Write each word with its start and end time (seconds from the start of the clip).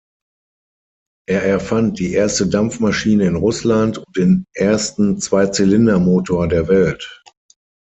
Er 1.29 1.43
erfand 1.43 1.99
die 1.99 2.13
erste 2.13 2.47
Dampfmaschine 2.47 3.27
in 3.27 3.35
Russland 3.35 3.99
und 3.99 4.17
den 4.17 4.45
ersten 4.55 5.19
Zwei-Zylinder-Motor 5.19 6.47
der 6.47 6.67
Welt. 6.67 7.21